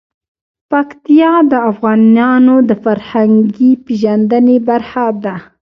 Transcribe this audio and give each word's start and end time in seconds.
پکتیا 0.71 1.33
د 1.51 1.53
افغانانو 1.71 2.55
د 2.69 2.71
فرهنګي 2.83 3.71
پیژندنې 3.85 4.57
برخه 4.67 5.05
ده. 5.23 5.35